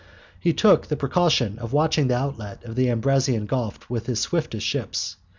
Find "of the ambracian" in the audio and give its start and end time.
2.63-3.45